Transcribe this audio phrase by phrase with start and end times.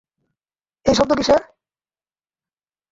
[0.85, 1.41] এই শব্দ কীসের?